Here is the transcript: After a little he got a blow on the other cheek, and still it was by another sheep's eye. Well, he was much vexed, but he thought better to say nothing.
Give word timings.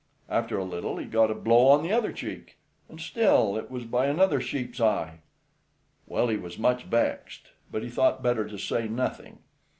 After 0.29 0.57
a 0.57 0.63
little 0.63 0.97
he 0.97 1.05
got 1.05 1.29
a 1.29 1.35
blow 1.35 1.67
on 1.67 1.83
the 1.83 1.91
other 1.91 2.11
cheek, 2.11 2.57
and 2.89 2.99
still 2.99 3.55
it 3.55 3.69
was 3.69 3.83
by 3.85 4.07
another 4.07 4.41
sheep's 4.41 4.81
eye. 4.81 5.19
Well, 6.07 6.27
he 6.29 6.37
was 6.37 6.57
much 6.57 6.85
vexed, 6.85 7.49
but 7.71 7.83
he 7.83 7.89
thought 7.91 8.23
better 8.23 8.47
to 8.47 8.57
say 8.57 8.87
nothing. 8.87 9.43